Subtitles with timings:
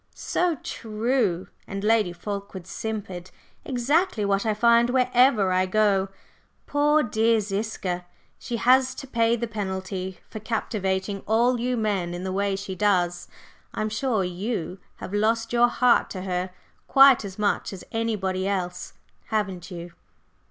[0.15, 3.29] "So true," and Lady Fulkeward simpered.
[3.63, 6.07] "Exactly what I find wherever I go!
[6.65, 8.07] Poor dear Ziska!
[8.39, 12.73] She has to pay the penalty for captivating all you men in the way she
[12.73, 13.27] does.
[13.75, 16.49] I'm sure you have lost your heart to her
[16.87, 18.93] quite as much as anybody else,
[19.25, 19.91] haven't you?"